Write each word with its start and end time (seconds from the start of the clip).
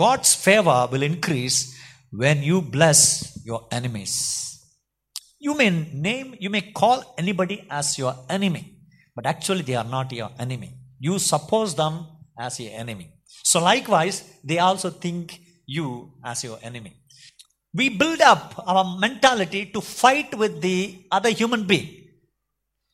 God's 0.00 0.34
favor 0.34 0.88
will 0.90 1.02
increase 1.02 1.76
when 2.10 2.42
you 2.42 2.62
bless 2.62 3.38
your 3.44 3.66
enemies. 3.70 4.14
You 5.38 5.54
may 5.54 5.68
name, 5.70 6.36
you 6.40 6.48
may 6.48 6.62
call 6.72 7.14
anybody 7.18 7.66
as 7.68 7.98
your 7.98 8.14
enemy, 8.28 8.78
but 9.14 9.26
actually 9.26 9.62
they 9.62 9.74
are 9.74 9.84
not 9.96 10.10
your 10.12 10.30
enemy. 10.38 10.72
You 10.98 11.18
suppose 11.18 11.74
them 11.74 12.06
as 12.38 12.58
your 12.58 12.72
enemy. 12.72 13.12
So 13.44 13.62
likewise, 13.62 14.16
they 14.42 14.58
also 14.58 14.88
think 14.88 15.38
you 15.66 16.12
as 16.24 16.44
your 16.44 16.58
enemy. 16.62 16.96
We 17.74 17.90
build 17.90 18.22
up 18.22 18.54
our 18.66 18.98
mentality 18.98 19.66
to 19.66 19.82
fight 19.82 20.36
with 20.36 20.62
the 20.62 21.04
other 21.12 21.30
human 21.30 21.66
being. 21.66 22.08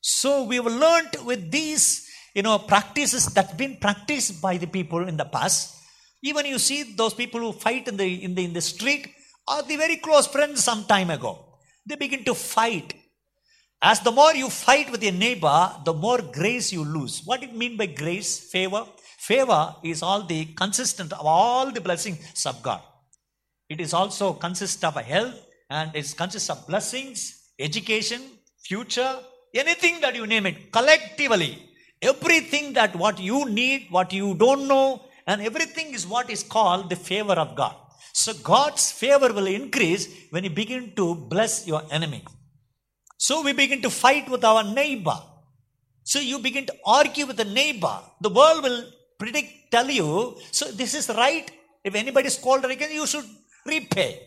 So 0.01 0.43
we 0.43 0.57
have 0.57 0.67
learned 0.67 1.17
with 1.25 1.53
these, 1.53 2.09
you 2.35 2.43
know, 2.43 2.59
practices 2.59 3.27
that 3.35 3.57
been 3.57 3.77
practiced 3.77 4.43
by 4.43 4.57
the 4.57 4.67
people 4.67 5.07
in 5.07 5.17
the 5.17 5.25
past. 5.25 5.75
Even 6.23 6.47
you 6.47 6.59
see 6.59 6.95
those 6.95 7.15
people 7.15 7.41
who 7.41 7.53
fight 7.53 7.89
in 7.89 7.97
the 7.97 8.25
in 8.25 8.35
the 8.35 8.45
in 8.45 8.53
the 8.53 8.61
street 8.61 9.09
are 9.49 9.63
the 9.63 9.77
very 9.77 9.97
close 9.97 10.27
friends 10.27 10.65
some 10.65 10.85
time 10.85 11.11
ago. 11.11 11.33
They 11.87 11.97
begin 11.97 12.25
to 12.25 12.35
fight. 12.35 12.95
As 13.83 14.01
the 14.01 14.11
more 14.11 14.35
you 14.35 14.49
fight 14.49 14.91
with 14.91 15.03
your 15.03 15.13
neighbor, 15.13 15.71
the 15.85 15.93
more 15.93 16.21
grace 16.21 16.73
you 16.73 16.85
lose. 16.85 17.23
What 17.25 17.41
do 17.41 17.47
you 17.47 17.53
mean 17.53 17.77
by 17.77 17.87
grace? 17.87 18.51
Favor. 18.51 18.87
Favor 19.19 19.77
is 19.83 20.03
all 20.03 20.23
the 20.23 20.47
consistent 20.55 21.13
of 21.13 21.25
all 21.25 21.71
the 21.71 21.81
blessings 21.81 22.47
of 22.47 22.63
God. 22.63 22.81
It 23.69 23.81
is 23.81 23.93
also 23.93 24.33
consists 24.33 24.83
of 24.83 24.95
health 24.95 25.35
and 25.69 25.95
it 25.95 26.15
consists 26.17 26.49
of 26.49 26.67
blessings, 26.67 27.51
education, 27.59 28.23
future, 28.65 29.19
anything 29.55 30.01
that 30.01 30.15
you 30.15 30.27
name 30.27 30.47
it, 30.47 30.73
collectively. 30.73 31.63
Everything 32.01 32.73
that 32.75 32.95
what 32.95 33.19
you 33.19 33.49
need, 33.49 33.87
what 33.91 34.13
you 34.13 34.35
don't 34.35 34.69
know, 34.69 35.03
and 35.27 35.43
everything 35.43 35.93
is 35.95 36.07
what 36.07 36.31
is 36.31 36.43
called 36.43 36.91
the 36.91 36.97
favor 36.97 37.35
of 37.35 37.57
God. 37.57 37.75
So 38.13 38.33
God's 38.33 38.91
favor 38.91 39.33
will 39.33 39.47
increase 39.47 40.09
when 40.31 40.45
you 40.45 40.51
begin 40.51 40.93
to 40.97 41.15
bless 41.15 41.67
your 41.67 41.83
enemy. 41.91 42.25
So 43.19 43.43
we 43.43 43.53
begin 43.53 43.83
to 43.83 43.91
fight 43.91 44.29
with 44.29 44.45
our 44.45 44.63
neighbor. 44.63 45.19
So 46.05 46.21
you 46.21 46.39
begin 46.39 46.67
to 46.67 46.75
argue 46.85 47.27
with 47.27 47.37
the 47.37 47.45
neighbor. 47.45 47.99
The 48.21 48.31
world 48.31 48.63
will 48.63 48.85
predict, 49.19 49.71
tell 49.71 49.91
you, 49.91 50.37
so 50.51 50.71
this 50.71 50.95
is 50.95 51.09
right. 51.09 51.51
If 51.83 51.95
anybody 51.95 52.29
scolded 52.29 52.71
again, 52.71 52.93
you 52.93 53.07
should 53.07 53.25
repay. 53.67 54.21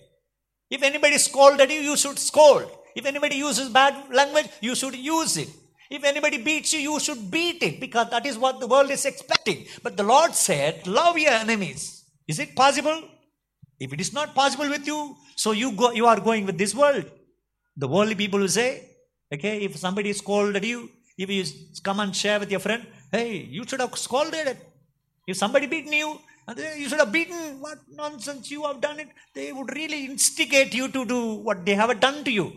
If 0.70 0.84
anybody 0.84 1.18
scolded 1.18 1.72
you, 1.72 1.80
you 1.80 1.98
should 1.98 2.20
scold. 2.20 2.70
If 2.96 3.06
anybody 3.06 3.36
uses 3.38 3.70
bad 3.70 4.14
language, 4.14 4.48
you 4.62 4.76
should 4.76 4.96
use 4.96 5.38
it. 5.38 5.50
If 5.90 6.04
anybody 6.04 6.38
beats 6.38 6.74
you, 6.74 6.80
you 6.80 7.00
should 7.00 7.32
beat 7.32 7.64
it 7.64 7.80
because 7.80 8.10
that 8.12 8.26
is 8.26 8.38
what 8.38 8.60
the 8.60 8.68
world 8.68 8.92
is 8.92 9.06
expecting. 9.06 9.66
But 9.82 9.98
the 9.98 10.04
Lord 10.04 10.36
said, 10.36 10.86
Love 10.86 11.18
your 11.18 11.32
enemies. 11.32 12.06
Is 12.28 12.38
it 12.40 12.56
possible? 12.56 13.04
If 13.80 13.94
it 13.94 14.00
is 14.00 14.14
not 14.14 14.36
possible 14.36 14.70
with 14.70 14.86
you, 14.86 15.16
so 15.36 15.52
you 15.52 15.72
go 15.72 15.92
you 15.92 16.06
are 16.06 16.20
going 16.20 16.46
with 16.46 16.58
this 16.58 16.76
world. 16.76 17.06
The 17.78 17.88
worldly 17.88 18.16
people 18.16 18.40
will 18.40 18.50
say, 18.50 18.84
okay, 19.34 19.60
if 19.60 19.78
somebody 19.78 20.12
scolded 20.14 20.66
you, 20.66 20.90
if 21.18 21.30
you 21.30 21.44
come 21.82 22.02
and 22.02 22.16
share 22.16 22.40
with 22.40 22.52
your 22.52 22.60
friend, 22.60 22.86
hey, 23.12 23.38
you 23.38 23.64
should 23.66 23.80
have 23.80 23.98
scolded 23.98 24.48
it. 24.48 24.58
If 25.26 25.38
somebody 25.38 25.66
beaten 25.66 25.94
you, 25.94 26.20
you 26.78 26.90
should 26.90 27.00
have 27.00 27.12
beaten. 27.12 27.62
What 27.62 27.78
nonsense 27.90 28.52
you 28.52 28.64
have 28.66 28.82
done 28.82 29.00
it. 29.00 29.08
They 29.34 29.52
would 29.54 29.72
really 29.74 30.06
instigate 30.06 30.74
you 30.74 30.88
to 30.90 31.06
do 31.06 31.36
what 31.36 31.66
they 31.66 31.76
have 31.76 32.00
done 32.00 32.24
to 32.26 32.32
you. 32.32 32.54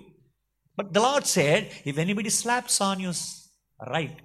But 0.77 0.93
the 0.93 1.01
Lord 1.01 1.27
said, 1.27 1.71
if 1.85 1.99
anybody 1.99 2.31
slaps 2.31 2.81
on 2.81 3.01
your 3.01 3.13
right, 3.89 4.17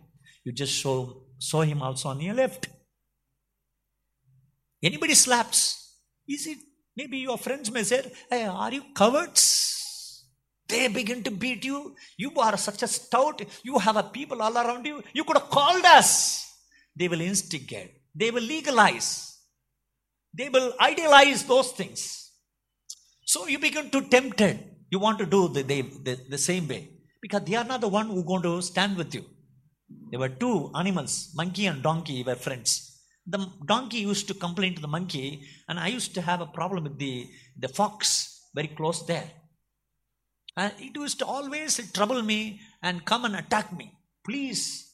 you 0.44 0.52
just 0.54 0.74
show, 0.74 1.24
show 1.40 1.62
him 1.62 1.82
also 1.82 2.10
on 2.10 2.22
your 2.22 2.36
left. 2.36 2.70
Anybody 4.82 5.14
slaps, 5.14 5.96
is 6.28 6.48
it? 6.48 6.58
Maybe 6.96 7.18
your 7.18 7.38
friends 7.38 7.72
may 7.72 7.84
say, 7.84 8.12
hey, 8.30 8.46
are 8.46 8.72
you 8.72 8.84
cowards? 8.96 10.26
They 10.68 10.88
begin 10.88 11.24
to 11.24 11.32
beat 11.32 11.64
you. 11.64 11.96
You 12.18 12.32
are 12.38 12.58
such 12.58 12.84
a 12.84 12.88
stout. 12.88 13.42
You 13.64 13.78
have 13.80 13.98
a 13.98 14.04
people 14.04 14.42
all 14.42 14.58
around 14.58 14.86
you. 14.86 15.04
You 15.14 15.24
could 15.24 15.38
have 15.38 15.50
called 15.50 15.86
us. 15.86 16.46
They 16.96 17.08
will 17.08 17.22
instigate. 17.22 18.02
They 18.16 18.32
will 18.32 18.44
legalize. 18.44 19.38
They 20.34 20.50
will 20.50 20.74
idealize 20.80 21.44
those 21.44 21.72
things. 21.72 22.32
So 23.26 23.48
you 23.48 23.60
begin 23.60 23.90
to 23.92 24.02
tempted. 24.02 24.77
You 24.90 25.00
want 25.00 25.20
to 25.20 25.26
do 25.26 25.48
the, 25.50 25.64
the, 25.64 25.82
the, 25.82 26.20
the 26.30 26.38
same 26.38 26.68
way. 26.68 26.90
Because 27.22 27.44
they 27.44 27.56
are 27.56 27.66
not 27.66 27.82
the 27.82 27.88
one 27.88 28.08
who 28.08 28.24
going 28.24 28.44
to 28.44 28.62
stand 28.62 28.96
with 28.98 29.14
you. 29.14 29.26
There 30.12 30.20
were 30.20 30.30
two 30.30 30.72
animals, 30.76 31.32
monkey 31.36 31.66
and 31.66 31.82
donkey 31.82 32.24
were 32.24 32.36
friends. 32.36 32.70
The 33.26 33.46
donkey 33.66 34.00
used 34.00 34.28
to 34.30 34.34
complain 34.34 34.76
to 34.76 34.82
the 34.82 34.88
monkey, 34.88 35.44
and 35.68 35.80
I 35.80 35.88
used 35.88 36.14
to 36.16 36.22
have 36.22 36.40
a 36.42 36.46
problem 36.46 36.84
with 36.86 36.98
the, 36.98 37.28
the 37.60 37.68
fox 37.68 38.50
very 38.56 38.70
close 38.70 39.06
there. 39.06 39.30
And 40.56 40.74
it 40.80 40.96
used 40.96 41.20
to 41.20 41.26
always 41.26 41.92
trouble 41.92 42.22
me 42.22 42.62
and 42.82 43.04
come 43.06 43.26
and 43.26 43.36
attack 43.36 43.76
me. 43.78 43.94
Please, 44.26 44.92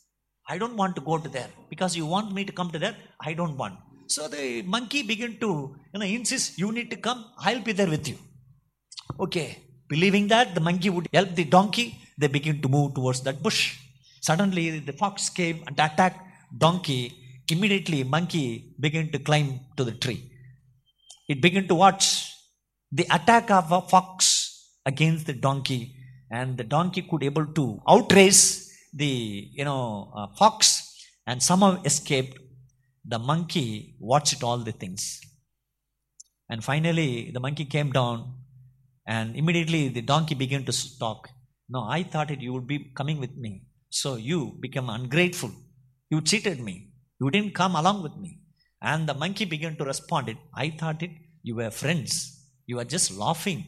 I 0.47 0.57
don't 0.57 0.75
want 0.75 0.95
to 0.95 1.01
go 1.01 1.17
to 1.17 1.29
there 1.29 1.49
because 1.69 1.95
you 1.95 2.05
want 2.05 2.33
me 2.33 2.43
to 2.43 2.51
come 2.51 2.69
to 2.71 2.79
there. 2.79 2.95
I 3.21 3.33
don't 3.33 3.55
want. 3.55 3.75
So 4.07 4.27
the 4.27 4.61
monkey 4.63 5.03
began 5.03 5.37
to 5.39 5.75
you 5.93 5.99
know 5.99 6.05
insist, 6.05 6.57
you 6.57 6.71
need 6.71 6.89
to 6.91 6.97
come. 6.97 7.25
I'll 7.39 7.61
be 7.61 7.71
there 7.71 7.89
with 7.89 8.07
you. 8.07 8.17
Okay, 9.19 9.57
believing 9.93 10.27
that 10.33 10.47
the 10.55 10.63
monkey 10.67 10.89
would 10.95 11.07
help 11.17 11.31
the 11.39 11.45
donkey, 11.57 11.87
they 12.17 12.29
begin 12.37 12.61
to 12.63 12.69
move 12.75 12.93
towards 12.97 13.21
that 13.27 13.37
bush. 13.45 13.61
Suddenly, 14.27 14.65
the 14.89 14.95
fox 15.01 15.29
came 15.39 15.57
and 15.67 15.75
attacked 15.87 16.21
donkey. 16.65 17.01
Immediately, 17.55 17.99
monkey 18.15 18.45
began 18.79 19.07
to 19.13 19.19
climb 19.19 19.49
to 19.77 19.83
the 19.89 19.95
tree. 20.03 20.21
It 21.27 21.41
began 21.41 21.67
to 21.71 21.75
watch 21.75 22.05
the 22.91 23.05
attack 23.17 23.49
of 23.59 23.71
a 23.71 23.81
fox 23.93 24.15
against 24.85 25.25
the 25.29 25.33
donkey, 25.47 25.81
and 26.31 26.57
the 26.57 26.67
donkey 26.75 27.01
could 27.09 27.23
able 27.23 27.47
to 27.59 27.65
outrace 27.93 28.41
the 29.01 29.13
you 29.59 29.65
know 29.69 30.11
uh, 30.15 30.27
fox 30.39 30.55
and 31.27 31.41
somehow 31.49 31.71
escaped. 31.83 32.37
The 33.13 33.19
monkey 33.19 33.95
watched 33.99 34.41
all 34.47 34.59
the 34.69 34.75
things, 34.83 35.19
and 36.49 36.63
finally, 36.63 37.31
the 37.35 37.41
monkey 37.45 37.65
came 37.65 37.91
down 37.99 38.17
and 39.05 39.35
immediately 39.35 39.89
the 39.89 40.01
donkey 40.01 40.35
began 40.35 40.63
to 40.65 40.99
talk. 40.99 41.29
No, 41.69 41.83
I 41.83 42.03
thought 42.03 42.31
it 42.31 42.41
you 42.41 42.53
would 42.53 42.67
be 42.67 42.91
coming 42.95 43.19
with 43.19 43.35
me. 43.35 43.63
So 43.89 44.15
you 44.15 44.57
become 44.59 44.89
ungrateful. 44.89 45.51
You 46.09 46.21
cheated 46.21 46.59
me. 46.59 46.89
You 47.19 47.29
didn't 47.31 47.55
come 47.55 47.75
along 47.75 48.03
with 48.03 48.15
me. 48.17 48.39
And 48.81 49.07
the 49.07 49.13
monkey 49.13 49.45
began 49.45 49.75
to 49.77 49.85
respond 49.85 50.29
it. 50.29 50.37
I 50.55 50.69
thought 50.69 51.01
it 51.03 51.11
you 51.41 51.55
were 51.55 51.71
friends. 51.71 52.11
You 52.65 52.77
were 52.77 52.85
just 52.85 53.15
laughing. 53.15 53.65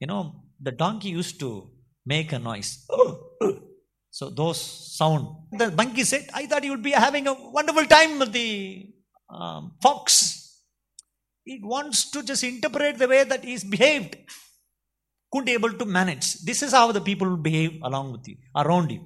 You 0.00 0.06
know, 0.06 0.44
the 0.60 0.72
donkey 0.72 1.10
used 1.10 1.40
to 1.40 1.70
make 2.06 2.32
a 2.32 2.38
noise. 2.38 2.86
So 4.14 4.30
those 4.30 4.60
sound. 4.96 5.26
The 5.50 5.72
monkey 5.72 6.04
said, 6.04 6.28
I 6.32 6.46
thought 6.46 6.62
you 6.62 6.70
would 6.70 6.84
be 6.84 6.92
having 6.92 7.26
a 7.26 7.34
wonderful 7.34 7.84
time 7.84 8.20
with 8.20 8.30
the 8.30 8.88
um, 9.28 9.72
fox. 9.82 10.43
It 11.46 11.60
wants 11.62 12.10
to 12.10 12.22
just 12.22 12.42
interpret 12.42 12.98
the 12.98 13.08
way 13.08 13.24
that 13.24 13.44
he's 13.44 13.64
behaved. 13.64 14.16
Couldn't 15.30 15.50
able 15.50 15.72
to 15.72 15.84
manage. 15.84 16.40
This 16.40 16.62
is 16.62 16.72
how 16.72 16.92
the 16.92 17.00
people 17.00 17.36
behave 17.36 17.80
along 17.82 18.12
with 18.12 18.26
you, 18.28 18.36
around 18.56 18.90
you. 18.90 19.04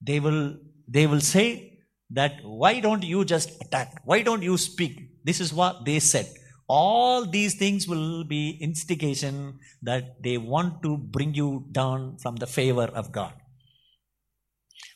They 0.00 0.18
will 0.18 0.56
they 0.88 1.06
will 1.06 1.20
say 1.20 1.78
that 2.10 2.40
why 2.42 2.80
don't 2.80 3.04
you 3.04 3.24
just 3.24 3.50
attack? 3.62 4.00
Why 4.04 4.22
don't 4.22 4.42
you 4.42 4.56
speak? 4.58 5.24
This 5.24 5.40
is 5.40 5.52
what 5.52 5.84
they 5.84 6.00
said. 6.00 6.28
All 6.68 7.26
these 7.26 7.54
things 7.54 7.86
will 7.86 8.24
be 8.24 8.58
instigation 8.60 9.58
that 9.82 10.22
they 10.22 10.38
want 10.38 10.82
to 10.82 10.96
bring 10.96 11.34
you 11.34 11.66
down 11.72 12.16
from 12.18 12.36
the 12.36 12.46
favor 12.46 12.84
of 12.84 13.12
God. 13.12 13.34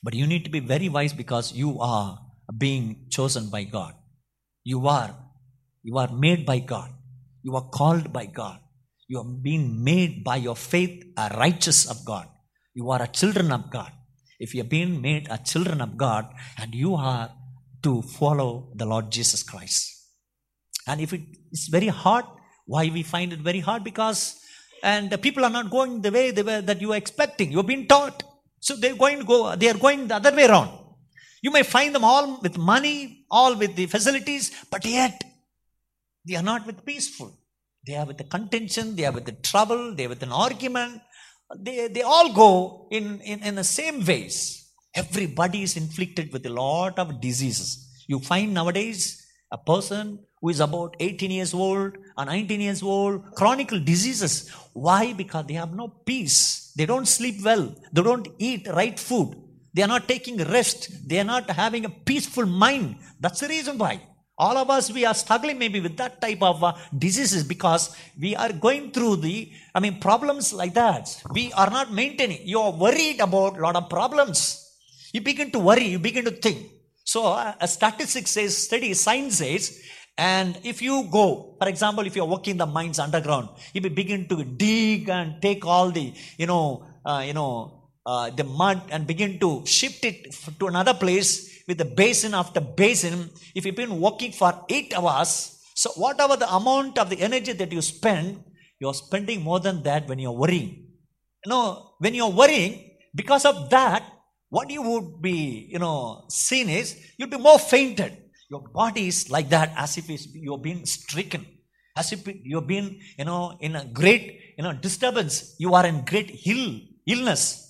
But 0.02 0.14
you 0.14 0.26
need 0.26 0.44
to 0.44 0.50
be 0.50 0.60
very 0.60 0.88
wise 0.88 1.12
because 1.12 1.52
you 1.52 1.80
are 1.80 2.18
being 2.56 3.06
chosen 3.10 3.50
by 3.50 3.64
God. 3.64 3.94
You 4.62 4.86
are 4.86 5.16
you 5.84 5.98
are 5.98 6.10
made 6.12 6.44
by 6.44 6.58
God. 6.58 6.90
You 7.42 7.54
are 7.56 7.68
called 7.68 8.12
by 8.12 8.26
God. 8.26 8.58
You 9.06 9.18
are 9.18 9.24
being 9.24 9.84
made 9.84 10.24
by 10.24 10.36
your 10.36 10.56
faith 10.56 11.04
a 11.16 11.28
righteous 11.36 11.88
of 11.88 12.04
God. 12.04 12.26
You 12.74 12.90
are 12.90 13.02
a 13.02 13.06
children 13.06 13.52
of 13.52 13.70
God. 13.70 13.92
If 14.40 14.54
you 14.54 14.62
are 14.62 14.72
being 14.76 15.00
made 15.00 15.28
a 15.30 15.38
children 15.38 15.80
of 15.82 15.96
God 15.96 16.26
and 16.58 16.74
you 16.74 16.94
are 16.94 17.30
to 17.82 18.00
follow 18.00 18.72
the 18.74 18.86
Lord 18.86 19.12
Jesus 19.12 19.42
Christ. 19.42 20.08
And 20.86 21.02
if 21.02 21.12
it 21.12 21.20
is 21.52 21.68
very 21.70 21.88
hard, 21.88 22.24
why 22.66 22.90
we 22.90 23.02
find 23.02 23.34
it 23.34 23.40
very 23.40 23.60
hard? 23.60 23.84
Because 23.84 24.40
and 24.82 25.10
the 25.10 25.18
people 25.18 25.44
are 25.44 25.50
not 25.50 25.70
going 25.70 26.00
the 26.02 26.10
way 26.10 26.30
they 26.30 26.42
were 26.42 26.60
that 26.62 26.80
you 26.80 26.92
are 26.92 26.96
expecting. 26.96 27.50
You 27.50 27.58
have 27.58 27.66
been 27.66 27.86
taught. 27.86 28.22
So 28.60 28.76
they're 28.76 28.96
going 28.96 29.18
to 29.18 29.24
go, 29.24 29.54
they 29.56 29.68
are 29.68 29.78
going 29.78 30.08
the 30.08 30.16
other 30.16 30.34
way 30.34 30.46
around. 30.46 30.70
You 31.42 31.50
may 31.50 31.62
find 31.62 31.94
them 31.94 32.04
all 32.04 32.40
with 32.40 32.56
money, 32.56 33.26
all 33.30 33.54
with 33.54 33.76
the 33.76 33.86
facilities, 33.86 34.50
but 34.70 34.84
yet 34.84 35.22
they 36.26 36.36
are 36.36 36.42
not 36.42 36.66
with 36.66 36.84
peaceful. 36.84 37.38
They 37.86 37.96
are 37.96 38.06
with 38.06 38.18
the 38.18 38.24
contention, 38.24 38.96
they 38.96 39.04
are 39.04 39.12
with 39.12 39.26
the 39.26 39.32
trouble, 39.32 39.94
they 39.94 40.06
are 40.06 40.08
with 40.08 40.22
an 40.22 40.32
argument. 40.32 41.02
They, 41.56 41.88
they 41.88 42.02
all 42.02 42.32
go 42.32 42.88
in, 42.90 43.20
in, 43.20 43.42
in 43.42 43.54
the 43.56 43.64
same 43.64 44.04
ways. 44.04 44.66
Everybody 44.94 45.62
is 45.62 45.76
inflicted 45.76 46.32
with 46.32 46.46
a 46.46 46.50
lot 46.50 46.98
of 46.98 47.20
diseases. 47.20 47.86
You 48.06 48.20
find 48.20 48.54
nowadays 48.54 49.24
A 49.54 49.58
person 49.58 50.18
who 50.40 50.48
is 50.48 50.58
about 50.58 50.96
18 50.98 51.30
years 51.30 51.54
old 51.54 51.96
or 52.18 52.24
19 52.24 52.60
years 52.60 52.82
old, 52.82 53.22
chronic 53.36 53.68
diseases. 53.84 54.50
Why? 54.72 55.12
Because 55.12 55.46
they 55.46 55.54
have 55.54 55.72
no 55.72 55.88
peace. 55.88 56.72
They 56.76 56.86
don't 56.86 57.06
sleep 57.06 57.36
well. 57.44 57.72
They 57.92 58.02
don't 58.02 58.26
eat 58.38 58.66
right 58.66 58.98
food. 58.98 59.36
They 59.72 59.82
are 59.82 59.88
not 59.88 60.08
taking 60.08 60.38
rest. 60.38 61.08
They 61.08 61.20
are 61.20 61.30
not 61.34 61.48
having 61.50 61.84
a 61.84 61.88
peaceful 61.88 62.46
mind. 62.46 62.96
That's 63.20 63.40
the 63.40 63.48
reason 63.48 63.78
why. 63.78 64.02
All 64.36 64.56
of 64.56 64.68
us, 64.68 64.90
we 64.90 65.04
are 65.04 65.14
struggling 65.14 65.58
maybe 65.58 65.80
with 65.80 65.96
that 65.96 66.20
type 66.20 66.42
of 66.42 66.62
uh, 66.64 66.72
diseases 66.98 67.44
because 67.44 67.96
we 68.20 68.34
are 68.34 68.52
going 68.52 68.90
through 68.90 69.16
the, 69.16 69.52
I 69.74 69.80
mean, 69.80 70.00
problems 70.00 70.52
like 70.52 70.74
that. 70.74 71.22
We 71.32 71.52
are 71.52 71.70
not 71.70 71.92
maintaining. 71.92 72.40
You 72.46 72.58
are 72.60 72.72
worried 72.72 73.20
about 73.20 73.58
a 73.58 73.60
lot 73.60 73.76
of 73.76 73.88
problems. 73.88 74.60
You 75.12 75.20
begin 75.20 75.52
to 75.52 75.60
worry. 75.60 75.84
You 75.84 76.00
begin 76.00 76.24
to 76.24 76.32
think. 76.32 76.66
So, 77.04 77.26
uh, 77.26 77.54
a 77.60 77.68
statistic 77.68 78.26
says, 78.26 78.56
study, 78.56 78.92
science 78.94 79.36
says, 79.36 79.80
and 80.16 80.58
if 80.64 80.80
you 80.80 81.08
go, 81.10 81.56
for 81.60 81.68
example, 81.68 82.06
if 82.06 82.16
you're 82.16 82.26
working 82.26 82.56
the 82.56 82.66
mines 82.66 82.98
underground, 82.98 83.48
if 83.72 83.84
you 83.84 83.90
begin 83.90 84.26
to 84.28 84.42
dig 84.42 85.08
and 85.08 85.40
take 85.42 85.64
all 85.64 85.90
the, 85.90 86.12
you 86.38 86.46
know, 86.46 86.86
uh, 87.04 87.22
you 87.24 87.34
know, 87.34 87.83
uh, 88.06 88.30
the 88.30 88.44
mud 88.44 88.82
and 88.90 89.06
begin 89.06 89.38
to 89.40 89.64
shift 89.66 90.04
it 90.04 90.34
to 90.58 90.66
another 90.66 90.94
place, 90.94 91.64
with 91.66 91.78
the 91.78 91.84
basin 91.84 92.34
after 92.34 92.60
basin, 92.60 93.30
if 93.54 93.64
you've 93.64 93.76
been 93.76 94.00
working 94.00 94.32
for 94.32 94.52
eight 94.68 94.92
hours, 94.96 95.58
so 95.74 95.90
whatever 95.96 96.36
the 96.36 96.52
amount 96.54 96.98
of 96.98 97.10
the 97.10 97.20
energy 97.20 97.52
that 97.52 97.72
you 97.72 97.80
spend, 97.80 98.42
you're 98.78 98.94
spending 98.94 99.42
more 99.42 99.60
than 99.60 99.82
that 99.82 100.06
when 100.06 100.18
you're 100.18 100.32
worrying. 100.32 100.92
You 101.44 101.50
know, 101.50 101.94
when 101.98 102.14
you're 102.14 102.30
worrying, 102.30 102.98
because 103.14 103.44
of 103.44 103.70
that, 103.70 104.02
what 104.50 104.70
you 104.70 104.82
would 104.82 105.22
be, 105.22 105.68
you 105.72 105.78
know, 105.78 106.26
seen 106.28 106.68
is 106.68 106.96
you'd 107.16 107.30
be 107.30 107.38
more 107.38 107.58
fainted. 107.58 108.16
Your 108.50 108.60
body 108.60 109.08
is 109.08 109.30
like 109.30 109.48
that, 109.48 109.72
as 109.76 109.96
if 109.96 110.08
you're 110.34 110.58
being 110.58 110.84
stricken, 110.86 111.46
as 111.96 112.12
if 112.12 112.28
you've 112.44 112.66
been, 112.66 113.00
you 113.18 113.24
know, 113.24 113.56
in 113.60 113.74
a 113.74 113.84
great, 113.86 114.54
you 114.56 114.62
know, 114.62 114.74
disturbance. 114.74 115.56
You 115.58 115.74
are 115.74 115.86
in 115.86 116.04
great 116.04 116.40
ill, 116.46 116.80
illness. 117.06 117.63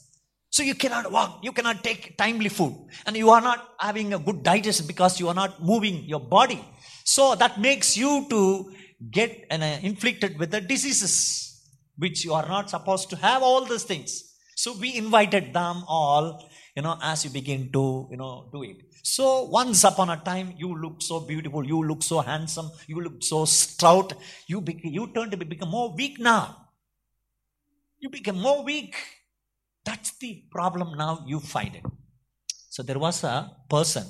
So 0.54 0.62
you 0.62 0.76
cannot 0.76 1.10
walk, 1.10 1.40
you 1.42 1.50
cannot 1.50 1.82
take 1.82 2.16
timely 2.16 2.48
food, 2.48 2.74
and 3.06 3.16
you 3.16 3.30
are 3.30 3.40
not 3.40 3.70
having 3.80 4.14
a 4.14 4.20
good 4.20 4.44
digestion 4.44 4.86
because 4.86 5.18
you 5.18 5.26
are 5.26 5.34
not 5.34 5.60
moving 5.60 6.04
your 6.04 6.20
body. 6.20 6.64
So 7.02 7.34
that 7.34 7.60
makes 7.60 7.96
you 7.96 8.28
to 8.30 8.72
get 9.10 9.46
uh, 9.50 9.78
inflicted 9.82 10.38
with 10.38 10.52
the 10.52 10.60
diseases 10.60 11.60
which 11.98 12.24
you 12.24 12.34
are 12.34 12.46
not 12.46 12.70
supposed 12.70 13.10
to 13.10 13.16
have 13.16 13.42
all 13.42 13.64
these 13.64 13.82
things. 13.82 14.36
So 14.54 14.78
we 14.78 14.94
invited 14.94 15.52
them 15.52 15.82
all, 15.88 16.48
you 16.76 16.82
know, 16.82 16.98
as 17.02 17.24
you 17.24 17.30
begin 17.30 17.72
to, 17.72 18.06
you 18.12 18.16
know, 18.16 18.48
do 18.52 18.62
it. 18.62 18.76
So 19.02 19.46
once 19.46 19.82
upon 19.82 20.08
a 20.10 20.18
time, 20.18 20.54
you 20.56 20.72
look 20.80 21.02
so 21.02 21.18
beautiful, 21.18 21.66
you 21.66 21.82
look 21.82 22.04
so 22.04 22.20
handsome, 22.20 22.70
you 22.86 23.00
look 23.00 23.24
so 23.24 23.44
stout, 23.44 24.12
you, 24.46 24.60
be, 24.60 24.80
you 24.84 25.08
turn 25.16 25.30
to 25.32 25.36
be, 25.36 25.46
become 25.46 25.70
more 25.70 25.92
weak 25.96 26.20
now. 26.20 26.68
You 27.98 28.08
become 28.08 28.40
more 28.40 28.62
weak. 28.62 28.94
That's 29.84 30.16
the 30.18 30.44
problem 30.50 30.96
now 30.96 31.24
you 31.26 31.40
find 31.40 31.74
it. 31.76 31.84
So 32.70 32.82
there 32.82 32.98
was 32.98 33.22
a 33.24 33.50
person. 33.68 34.04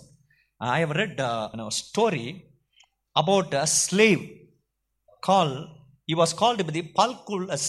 I 0.60 0.80
have 0.80 0.90
read 0.90 1.18
a 1.18 1.26
uh, 1.26 1.48
you 1.52 1.58
know, 1.58 1.70
story 1.70 2.46
about 3.16 3.52
a 3.52 3.66
slave 3.66 4.22
called, 5.22 5.68
he 6.06 6.14
was 6.14 6.32
called 6.32 6.64
by 6.66 6.72
the 6.72 6.82
Palculus. 6.82 7.66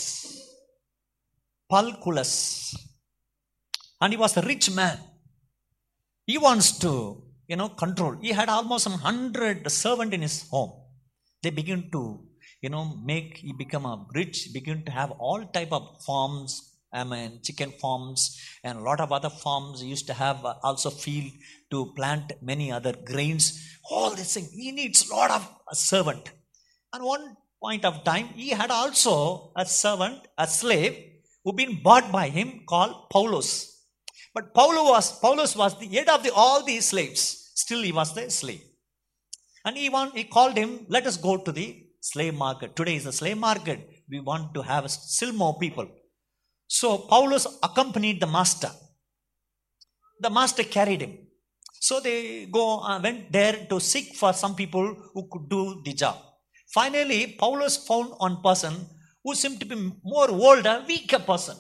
Pulculus. 1.72 2.76
And 4.00 4.14
he 4.14 4.18
was 4.18 4.38
a 4.38 4.42
rich 4.42 4.70
man. 4.72 5.00
He 6.26 6.38
wants 6.38 6.78
to, 6.80 7.24
you 7.48 7.56
know, 7.56 7.70
control. 7.70 8.18
He 8.22 8.32
had 8.32 8.50
almost 8.50 8.88
hundred 8.88 9.70
servant 9.72 10.14
in 10.14 10.22
his 10.22 10.48
home. 10.50 10.74
They 11.42 11.50
begin 11.50 11.90
to, 11.92 12.24
you 12.62 12.70
know, 12.70 12.98
make, 13.04 13.38
he 13.38 13.54
become 13.54 13.86
a 13.86 14.06
rich, 14.14 14.50
begin 14.54 14.84
to 14.86 14.92
have 14.92 15.12
all 15.12 15.44
type 15.46 15.72
of 15.72 16.02
farms, 16.06 16.75
I 16.96 17.04
mean, 17.04 17.40
chicken 17.44 17.72
farms 17.82 18.22
and 18.64 18.80
a 18.80 18.82
lot 18.82 19.02
of 19.02 19.12
other 19.12 19.30
farms 19.30 19.84
used 19.84 20.08
to 20.08 20.14
have 20.14 20.46
uh, 20.46 20.54
also 20.64 20.90
field 20.90 21.32
to 21.72 21.92
plant 21.98 22.34
many 22.42 22.72
other 22.72 22.94
grains. 23.12 23.46
All 23.92 24.12
this 24.12 24.34
thing, 24.36 24.48
he 24.54 24.72
needs 24.72 25.10
lot 25.12 25.30
of 25.30 25.44
a 25.70 25.76
servant. 25.76 26.32
And 26.94 27.04
one 27.04 27.36
point 27.62 27.84
of 27.84 28.04
time, 28.06 28.28
he 28.28 28.50
had 28.50 28.72
also 28.72 29.52
a 29.58 29.66
servant, 29.66 30.20
a 30.38 30.48
slave, 30.48 30.96
who 31.44 31.54
been 31.54 31.82
bought 31.84 32.12
by 32.12 32.30
him 32.30 32.62
called 32.68 33.10
Paulus. 33.12 33.50
But 34.34 34.54
Paulus 34.54 34.90
was, 34.90 35.20
Paulus 35.20 35.56
was 35.56 35.78
the 35.80 35.88
head 35.88 36.10
of 36.10 36.24
the, 36.24 36.34
all 36.34 36.64
these 36.64 36.86
slaves. 36.86 37.52
Still, 37.56 37.84
he 37.84 37.92
was 37.92 38.14
the 38.16 38.30
slave. 38.32 38.64
And 39.66 39.76
he, 39.76 39.90
want, 39.90 40.16
he 40.16 40.24
called 40.24 40.56
him, 40.56 40.86
let 40.88 41.06
us 41.08 41.18
go 41.18 41.38
to 41.38 41.52
the 41.52 41.86
slave 42.00 42.36
market. 42.36 42.76
Today 42.76 42.96
is 42.96 43.04
the 43.04 43.12
slave 43.12 43.38
market. 43.38 43.80
We 44.10 44.20
want 44.22 44.54
to 44.54 44.62
have 44.62 44.90
still 44.90 45.34
more 45.34 45.58
people. 45.60 45.88
So 46.68 46.98
Paulus 46.98 47.48
accompanied 47.62 48.20
the 48.20 48.28
master. 48.28 48.72
The 50.20 50.30
master 50.30 50.64
carried 50.64 51.02
him. 51.02 51.18
So 51.80 52.00
they 52.00 52.46
go 52.46 52.80
uh, 52.80 53.00
went 53.00 53.32
there 53.32 53.66
to 53.70 53.80
seek 53.80 54.16
for 54.16 54.34
some 54.34 54.56
people 54.56 54.96
who 55.14 55.28
could 55.32 55.50
do 55.50 55.82
the 55.86 55.94
job. 55.94 56.16
Finally, 56.74 57.36
Paulus 57.40 57.78
found 57.88 58.14
one 58.18 58.42
person 58.42 58.74
who 59.24 59.36
seemed 59.36 59.60
to 59.60 59.66
be 59.66 59.76
more 60.04 60.30
older, 60.30 60.84
weaker 60.88 61.20
person. 61.20 61.56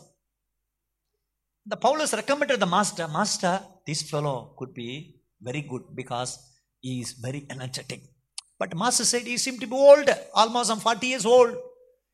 The 1.65 1.77
Paulus 1.77 2.13
recommended 2.13 2.59
the 2.59 2.65
master, 2.65 3.07
Master, 3.07 3.61
this 3.87 4.01
fellow 4.03 4.53
could 4.57 4.73
be 4.73 5.15
very 5.41 5.61
good 5.61 5.83
because 5.95 6.37
he 6.79 7.01
is 7.01 7.13
very 7.13 7.45
energetic. 7.49 8.01
But 8.59 8.75
master 8.75 9.03
said 9.03 9.23
he 9.23 9.37
seemed 9.37 9.61
to 9.61 9.67
be 9.67 9.75
old, 9.75 10.09
almost 10.33 10.69
some 10.69 10.79
40 10.79 11.07
years 11.07 11.25
old. 11.25 11.55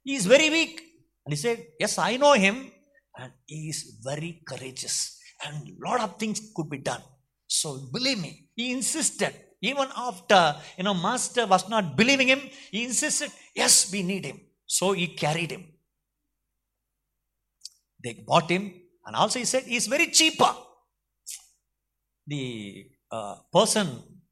He 0.04 0.16
is 0.16 0.26
very 0.26 0.50
weak. 0.50 0.82
And 1.26 1.34
he 1.34 1.38
said, 1.38 1.66
Yes, 1.80 1.98
I 1.98 2.18
know 2.18 2.34
him 2.34 2.72
and 3.18 3.32
he 3.46 3.70
is 3.70 4.00
very 4.04 4.42
courageous. 4.48 5.20
And 5.46 5.68
a 5.68 5.90
lot 5.90 6.02
of 6.02 6.18
things 6.18 6.42
could 6.56 6.70
be 6.70 6.78
done. 6.78 7.02
So 7.48 7.90
believe 7.92 8.22
me 8.22 8.48
he 8.56 8.72
insisted. 8.72 9.34
Even 9.62 9.88
after 9.96 10.56
you 10.78 10.84
know 10.84 10.94
master 10.94 11.46
was 11.46 11.68
not 11.70 11.96
believing 11.96 12.28
him 12.28 12.42
he 12.72 12.84
insisted 12.86 13.32
yes 13.56 13.92
we 13.92 14.04
need 14.04 14.26
him. 14.26 14.40
So 14.66 14.94
he 14.94 15.08
carried 15.08 15.52
him. 15.52 15.66
They 18.04 18.14
bought 18.26 18.50
him. 18.50 18.74
And 19.06 19.16
also 19.16 19.40
he 19.40 19.46
said 19.46 19.64
he's 19.64 19.88
very 19.88 20.08
cheaper. 20.08 20.54
The 22.28 22.86
uh, 23.12 23.36
person 23.52 23.88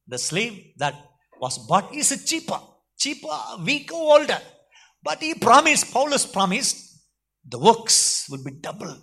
the 0.08 0.18
slave 0.18 0.74
that 0.78 0.96
was 1.42 1.58
bought 1.68 1.94
is 1.94 2.10
cheaper. 2.26 2.60
Cheaper 2.98 3.38
weaker 3.64 3.96
older. 3.96 4.40
But 5.04 5.20
he 5.20 5.34
promised 5.34 5.92
paulus 5.92 6.26
promised 6.26 6.89
the 7.48 7.60
works 7.60 8.28
will 8.30 8.44
be 8.44 8.52
double 8.52 8.96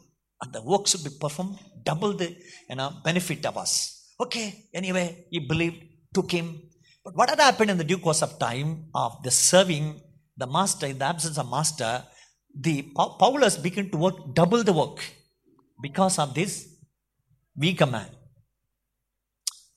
and 0.43 0.53
the 0.53 0.63
works 0.63 0.95
will 0.95 1.05
be 1.11 1.17
performed 1.19 1.59
double 1.83 2.13
the 2.13 2.37
you 2.69 2.77
know, 2.77 2.93
benefit 3.05 3.45
of 3.47 3.57
us. 3.57 4.15
Okay, 4.21 4.65
anyway, 4.75 5.27
he 5.31 5.41
believed, 5.41 5.83
took 6.13 6.31
him. 6.31 6.61
But 7.05 7.15
what 7.17 7.31
had 7.31 7.41
happened 7.41 7.71
in 7.71 7.79
the 7.79 7.85
due 7.85 7.99
course 7.99 8.23
of 8.23 8.39
time 8.39 8.87
of 8.95 9.23
the 9.23 9.31
serving 9.31 10.01
the 10.37 10.47
master, 10.47 10.87
in 10.87 10.99
the 10.99 11.05
absence 11.05 11.39
of 11.39 11.49
master, 11.49 12.03
the 12.59 12.83
Paulus 12.95 13.57
began 13.57 13.91
to 13.91 13.97
work 13.97 14.35
double 14.35 14.63
the 14.65 14.73
work 14.73 14.99
because 15.81 16.19
of 16.19 16.35
this 16.35 16.69
weaker 17.57 17.87
man. 17.87 18.09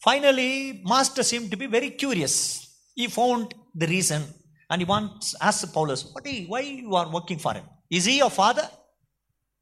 Finally, 0.02 0.82
master 0.86 1.24
seemed 1.24 1.52
to 1.52 1.58
be 1.58 1.68
very 1.68 1.92
curious. 1.92 2.68
He 2.96 3.08
found 3.08 3.54
the 3.76 3.88
reason 3.88 4.24
and 4.70 4.82
he 4.82 4.86
wants 4.86 5.36
asked 5.42 5.74
Paulus, 5.74 6.10
what 6.14 6.26
you, 6.26 6.48
why 6.48 6.62
you 6.62 6.96
are 6.96 7.10
working 7.12 7.38
for 7.38 7.54
him? 7.54 7.66
Is 7.90 8.06
he 8.06 8.18
your 8.18 8.30
father? 8.30 8.70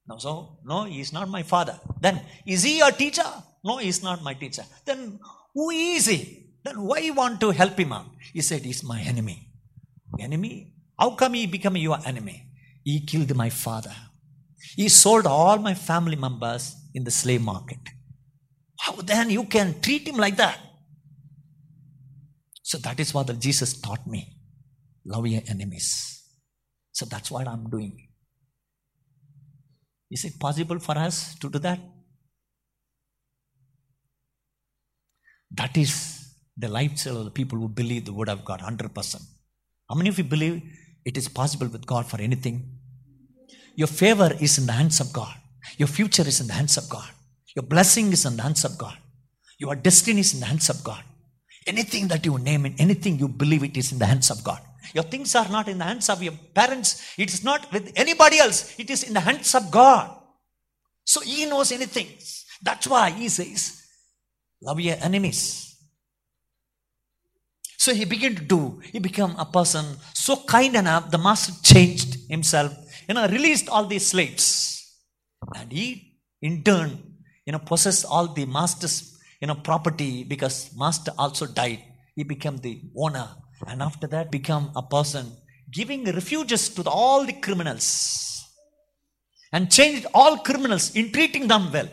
No, 0.08 0.18
so 0.18 0.60
no, 0.66 0.86
he 0.86 1.02
is 1.02 1.12
not 1.12 1.28
my 1.30 1.44
father. 1.44 1.80
Then 2.00 2.22
is 2.46 2.64
he 2.64 2.78
your 2.78 2.92
teacher? 2.92 3.30
No, 3.64 3.78
he 3.78 3.90
is 3.90 4.02
not 4.02 4.24
my 4.24 4.34
teacher. 4.34 4.64
Then 4.86 5.20
who 5.54 5.70
is 5.70 6.06
he? 6.06 6.48
Then 6.64 6.82
why 6.82 7.00
you 7.00 7.14
want 7.14 7.40
to 7.42 7.52
help 7.52 7.78
him 7.78 7.92
out? 7.94 8.08
He 8.34 8.42
said, 8.42 8.62
He's 8.62 8.84
my 8.84 9.02
enemy. 9.02 9.50
Enemy? 10.20 10.74
How 11.00 11.12
come 11.12 11.34
he 11.34 11.46
become 11.48 11.78
your 11.78 11.98
enemy? 12.06 12.48
He 12.84 13.06
killed 13.06 13.36
my 13.36 13.50
father. 13.50 13.96
He 14.76 14.90
sold 14.90 15.26
all 15.26 15.58
my 15.58 15.74
family 15.74 16.16
members 16.16 16.76
in 16.94 17.04
the 17.04 17.12
slave 17.12 17.42
market. 17.42 17.80
How 18.80 18.94
then 18.94 19.30
you 19.30 19.44
can 19.46 19.80
treat 19.82 20.08
him 20.08 20.18
like 20.18 20.38
that? 20.38 20.60
So 22.64 22.78
that 22.80 23.00
is 23.00 23.14
what 23.14 23.38
Jesus 23.40 23.80
taught 23.80 24.06
me. 24.08 24.38
Love 25.06 25.28
your 25.28 25.42
enemies. 25.48 26.24
So 26.92 27.06
that's 27.06 27.32
what 27.32 27.48
I'm 27.48 27.70
doing. 27.70 28.07
Is 30.10 30.24
it 30.26 30.40
possible 30.40 30.80
for 30.80 30.98
us 30.98 31.36
to 31.40 31.50
do 31.50 31.60
that? 31.60 31.80
That 35.52 35.76
is 35.78 36.28
the 36.56 36.68
lifestyle 36.68 37.18
of 37.18 37.26
the 37.26 37.32
people 37.32 37.60
who 37.60 37.68
believe 37.68 38.06
the 38.06 38.14
word 38.14 38.30
of 38.30 38.44
God 38.44 38.62
100%. 38.62 39.22
How 39.90 39.96
many 39.96 40.10
of 40.10 40.18
you 40.18 40.24
believe 40.24 40.62
it 41.06 41.18
is 41.18 41.28
possible 41.28 41.68
with 41.68 41.86
God 41.86 42.06
for 42.06 42.20
anything? 42.22 42.78
Your 43.76 43.88
favor 43.88 44.32
is 44.40 44.58
in 44.58 44.66
the 44.66 44.74
hands 44.74 45.00
of 45.00 45.14
God. 45.14 45.34
Your 45.78 45.88
future 45.88 46.28
is 46.28 46.40
in 46.42 46.48
the 46.48 46.54
hands 46.54 46.78
of 46.78 46.90
God. 46.90 47.10
Your 47.56 47.64
blessing 47.64 48.12
is 48.12 48.26
in 48.26 48.36
the 48.38 48.44
hands 48.44 48.66
of 48.66 48.78
God. 48.78 48.98
Your 49.60 49.76
destiny 49.76 50.22
is 50.22 50.34
in 50.34 50.40
the 50.40 50.46
hands 50.46 50.70
of 50.70 50.84
God. 50.84 51.04
Anything 51.66 52.08
that 52.08 52.26
you 52.26 52.38
name 52.38 52.66
it, 52.66 52.74
anything 52.80 53.20
you 53.20 53.28
believe 53.28 53.64
it 53.64 53.76
is 53.76 53.92
in 53.92 54.00
the 54.00 54.06
hands 54.06 54.32
of 54.32 54.44
God. 54.44 54.62
Your 54.94 55.04
things 55.04 55.36
are 55.36 55.48
not 55.50 55.68
in 55.68 55.78
the 55.78 55.86
hands 55.86 56.10
of 56.10 56.22
your 56.22 56.34
parents. 56.54 57.14
It 57.18 57.34
is 57.34 57.44
not 57.44 57.72
with 57.72 57.92
anybody 57.96 58.40
else. 58.40 58.78
It 58.80 58.90
is 58.90 59.04
in 59.04 59.14
the 59.14 59.20
hands 59.20 59.54
of 59.56 59.70
God. 59.72 60.16
So 61.04 61.22
He 61.22 61.46
knows 61.46 61.72
anything. 61.72 62.08
That's 62.62 62.88
why 62.88 63.12
He 63.12 63.30
says, 63.30 63.82
love 64.62 64.80
your 64.80 64.98
enemies. 65.02 65.68
So 67.78 67.94
he 67.94 68.04
began 68.04 68.36
to 68.36 68.44
do, 68.44 68.82
he 68.92 69.00
became 69.00 69.36
a 69.38 69.46
person 69.46 69.86
so 70.14 70.36
kind 70.36 70.76
enough, 70.76 71.10
the 71.10 71.18
master 71.18 71.54
changed 71.64 72.18
himself, 72.30 72.76
you 73.08 73.14
know, 73.14 73.26
released 73.28 73.70
all 73.70 73.86
these 73.86 74.08
slaves. 74.08 74.98
And 75.56 75.72
he, 75.72 76.18
in 76.42 76.64
turn, 76.64 77.00
you 77.46 77.54
know, 77.54 77.60
possessed 77.60 78.04
all 78.04 78.28
the 78.34 78.46
master's, 78.46 79.18
you 79.40 79.48
know, 79.48 79.56
property 79.56 80.26
because 80.26 80.76
master 80.76 81.12
also 81.18 81.46
died. 81.46 81.82
He 82.16 82.24
became 82.24 82.58
the 82.58 82.82
owner. 82.98 83.30
And 83.66 83.82
after 83.82 84.08
that, 84.08 84.32
become 84.32 84.72
a 84.76 84.82
person 84.82 85.32
giving 85.72 86.04
refuges 86.06 86.70
to 86.70 86.84
the, 86.84 86.90
all 86.90 87.26
the 87.26 87.34
criminals. 87.34 88.46
And 89.52 89.72
changed 89.72 90.06
all 90.14 90.38
criminals 90.38 90.96
in 90.96 91.12
treating 91.12 91.48
them 91.48 91.72
well. 91.72 91.88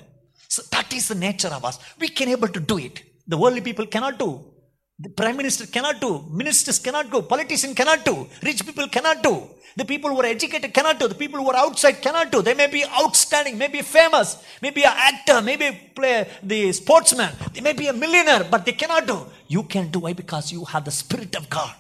So 0.49 0.63
that 0.73 0.93
is 0.93 1.09
the 1.09 1.15
nature 1.15 1.49
of 1.49 1.65
us. 1.65 1.79
We 1.99 2.09
can 2.09 2.29
able 2.29 2.49
to 2.49 2.61
do 2.61 2.79
it. 2.79 3.03
The 3.27 3.39
worldly 3.39 3.61
people 3.61 3.87
cannot 3.87 4.19
do. 4.19 4.54
The 4.99 5.09
prime 5.09 5.37
minister 5.37 5.67
cannot 5.67 6.01
do, 6.01 6.25
ministers 6.31 6.79
cannot 6.79 7.11
do, 7.11 7.23
politicians 7.23 7.75
cannot 7.75 8.05
do, 8.05 8.29
rich 8.43 8.65
people 8.65 8.87
cannot 8.89 9.25
do, 9.25 9.43
the 9.77 9.85
people 9.85 10.11
who 10.11 10.21
are 10.21 10.27
educated 10.27 10.73
cannot 10.73 11.01
do, 11.01 11.09
the 11.09 11.17
people 11.17 11.41
who 11.41 11.51
are 11.51 11.57
outside 11.57 12.01
cannot 12.01 12.31
do. 12.31 12.43
They 12.43 12.55
may 12.55 12.69
be 12.69 12.85
outstanding, 12.85 13.59
may 13.59 13.67
be 13.67 13.83
famous, 13.83 14.37
may 14.63 14.71
be 14.71 14.85
an 14.85 14.93
actor, 14.95 15.43
may 15.43 15.57
maybe 15.57 15.91
play 15.97 16.29
the 16.45 16.71
sportsman, 16.71 17.33
they 17.53 17.61
may 17.61 17.73
be 17.73 17.89
a 17.89 17.93
millionaire, 17.93 18.47
but 18.49 18.65
they 18.65 18.73
cannot 18.73 19.09
do. 19.09 19.27
You 19.49 19.65
can 19.65 19.91
do 19.91 19.99
why? 19.99 20.13
Because 20.13 20.53
you 20.53 20.65
have 20.67 20.85
the 20.85 20.93
Spirit 20.93 21.35
of 21.35 21.51
God, 21.51 21.75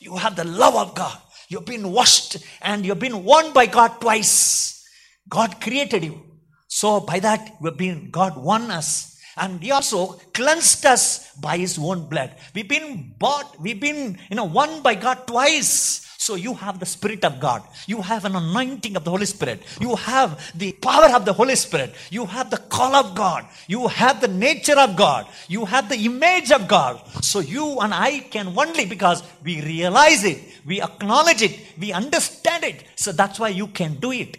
you 0.00 0.16
have 0.16 0.34
the 0.34 0.44
love 0.44 0.74
of 0.74 0.94
God, 0.94 1.18
you've 1.50 1.66
been 1.66 1.92
washed 1.92 2.38
and 2.62 2.86
you've 2.86 2.98
been 2.98 3.24
won 3.24 3.52
by 3.52 3.66
God 3.66 4.00
twice. 4.00 4.88
God 5.28 5.60
created 5.60 6.02
you. 6.02 6.22
So 6.68 7.00
by 7.00 7.18
that, 7.18 7.56
we've 7.60 7.76
been, 7.76 8.10
God 8.10 8.42
won 8.42 8.70
us 8.70 9.13
and 9.36 9.62
he 9.62 9.70
also 9.70 10.20
cleansed 10.32 10.86
us 10.86 11.34
by 11.36 11.56
his 11.56 11.78
own 11.78 12.08
blood. 12.08 12.32
We've 12.54 12.68
been 12.68 13.14
bought, 13.18 13.60
we've 13.60 13.80
been, 13.80 14.18
you 14.30 14.36
know, 14.36 14.44
won 14.44 14.82
by 14.82 14.94
God 14.94 15.26
twice. 15.26 16.02
So 16.18 16.36
you 16.36 16.54
have 16.54 16.80
the 16.80 16.86
Spirit 16.86 17.22
of 17.24 17.38
God. 17.38 17.62
You 17.86 18.00
have 18.00 18.24
an 18.24 18.34
anointing 18.34 18.96
of 18.96 19.04
the 19.04 19.10
Holy 19.10 19.26
Spirit. 19.26 19.62
You 19.78 19.94
have 19.96 20.52
the 20.56 20.72
power 20.72 21.14
of 21.14 21.26
the 21.26 21.34
Holy 21.34 21.54
Spirit. 21.54 21.94
You 22.10 22.24
have 22.24 22.48
the 22.48 22.56
call 22.56 22.94
of 22.94 23.14
God. 23.14 23.44
You 23.68 23.88
have 23.88 24.22
the 24.22 24.28
nature 24.28 24.78
of 24.78 24.96
God. 24.96 25.26
You 25.48 25.66
have 25.66 25.90
the 25.90 25.96
image 25.96 26.50
of 26.50 26.66
God. 26.66 27.02
So 27.22 27.40
you 27.40 27.78
and 27.80 27.92
I 27.92 28.20
can 28.20 28.56
only 28.56 28.86
because 28.86 29.22
we 29.42 29.60
realize 29.60 30.24
it, 30.24 30.38
we 30.64 30.80
acknowledge 30.80 31.42
it, 31.42 31.60
we 31.78 31.92
understand 31.92 32.64
it. 32.64 32.84
So 32.96 33.12
that's 33.12 33.38
why 33.38 33.48
you 33.48 33.66
can 33.66 33.96
do 33.96 34.12
it. 34.12 34.38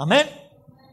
Amen 0.00 0.26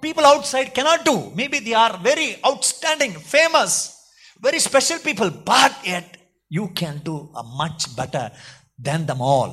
people 0.01 0.25
outside 0.25 0.73
cannot 0.73 1.05
do. 1.05 1.31
Maybe 1.35 1.59
they 1.59 1.73
are 1.73 1.97
very 1.97 2.37
outstanding, 2.45 3.11
famous, 3.11 3.95
very 4.41 4.59
special 4.59 4.99
people, 4.99 5.29
but 5.29 5.73
yet 5.83 6.17
you 6.49 6.69
can 6.69 6.99
do 6.99 7.29
a 7.35 7.43
much 7.43 7.95
better 7.95 8.31
than 8.77 9.05
them 9.05 9.21
all. 9.21 9.51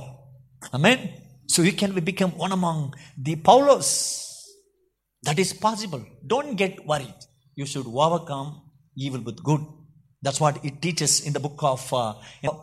Amen. 0.73 1.11
So 1.49 1.63
you 1.63 1.73
can 1.73 1.93
become 1.93 2.33
one 2.33 2.53
among 2.53 2.95
the 3.17 3.37
Paulus. 3.37 4.25
That 5.23 5.39
is 5.39 5.53
possible. 5.53 6.05
Don't 6.27 6.57
get 6.57 6.87
worried. 6.87 7.15
You 7.55 7.67
should 7.67 7.87
overcome 7.87 8.63
evil 8.97 9.21
with 9.21 9.43
good. 9.43 9.61
That's 10.23 10.41
what 10.41 10.65
it 10.65 10.81
teaches 10.83 11.27
in 11.27 11.33
the 11.33 11.41
book 11.41 11.59
of 11.63 11.93
uh, 11.93 12.15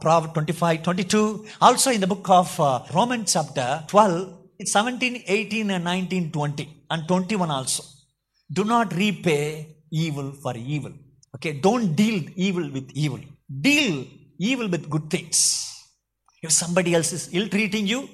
Proverbs 0.01 0.33
25, 0.33 0.83
22. 0.83 1.45
Also 1.61 1.91
in 1.91 2.01
the 2.01 2.07
book 2.07 2.29
of 2.29 2.59
uh, 2.59 2.83
Romans 2.93 3.33
chapter 3.33 3.83
12, 3.87 4.42
it's 4.63 4.71
17, 4.71 5.23
18, 5.27 5.71
and 5.71 5.83
19, 5.83 6.31
20, 6.31 6.69
and 6.89 7.07
21 7.07 7.51
also. 7.51 7.83
Do 8.57 8.63
not 8.63 8.93
repay 8.93 9.75
evil 9.91 10.31
for 10.43 10.55
evil. 10.55 10.93
Okay, 11.35 11.53
don't 11.67 11.95
deal 11.95 12.23
evil 12.35 12.69
with 12.75 12.89
evil. 12.93 13.19
Deal 13.67 14.05
evil 14.39 14.67
with 14.67 14.89
good 14.89 15.09
things. 15.09 15.39
If 16.41 16.51
somebody 16.51 16.93
else 16.97 17.11
is 17.17 17.29
ill 17.33 17.47
treating 17.49 17.87
you, 17.87 18.07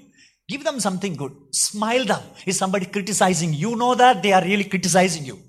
give 0.47 0.63
them 0.63 0.79
something 0.79 1.15
good. 1.15 1.33
Smile 1.51 2.05
them. 2.05 2.23
If 2.45 2.55
somebody 2.55 2.85
criticizing 2.85 3.53
you, 3.53 3.75
know 3.75 3.93
that 3.95 4.23
they 4.23 4.33
are 4.33 4.43
really 4.43 4.63
criticizing 4.63 5.25
you. 5.25 5.39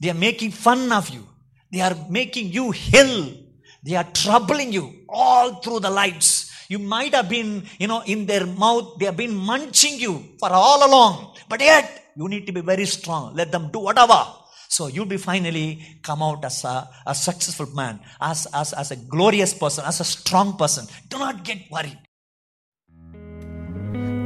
They 0.00 0.10
are 0.10 0.20
making 0.28 0.52
fun 0.52 0.92
of 0.92 1.08
you. 1.08 1.26
They 1.72 1.80
are 1.80 1.96
making 2.08 2.52
you 2.52 2.70
hell. 2.70 3.32
They 3.84 3.96
are 3.96 4.08
troubling 4.12 4.72
you 4.72 4.86
all 5.08 5.54
through 5.62 5.80
the 5.80 5.90
lives. 5.90 6.45
You 6.68 6.78
might 6.78 7.14
have 7.14 7.28
been, 7.28 7.64
you 7.78 7.86
know, 7.86 8.02
in 8.06 8.26
their 8.26 8.46
mouth, 8.46 8.98
they 8.98 9.06
have 9.06 9.16
been 9.16 9.34
munching 9.34 9.98
you 9.98 10.24
for 10.38 10.50
all 10.50 10.86
along. 10.88 11.34
But 11.48 11.60
yet, 11.60 12.12
you 12.16 12.28
need 12.28 12.46
to 12.46 12.52
be 12.52 12.60
very 12.60 12.86
strong. 12.86 13.34
Let 13.34 13.52
them 13.52 13.70
do 13.72 13.78
whatever. 13.78 14.24
So 14.68 14.88
you'll 14.88 15.06
be 15.06 15.16
finally 15.16 16.00
come 16.02 16.22
out 16.22 16.44
as 16.44 16.64
a, 16.64 16.88
a 17.06 17.14
successful 17.14 17.66
man, 17.74 18.00
as, 18.20 18.46
as, 18.52 18.72
as 18.72 18.90
a 18.90 18.96
glorious 18.96 19.54
person, 19.54 19.84
as 19.86 20.00
a 20.00 20.04
strong 20.04 20.56
person. 20.56 20.86
Do 21.08 21.18
not 21.18 21.44
get 21.44 21.58
worried. 21.70 21.98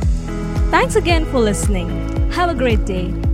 Thanks 0.69 0.95
again 0.95 1.25
for 1.25 1.39
listening. 1.39 1.89
Have 2.31 2.51
a 2.51 2.55
great 2.55 2.85
day. 2.85 3.28